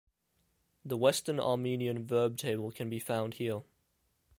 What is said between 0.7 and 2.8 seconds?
The Western Armenian verb table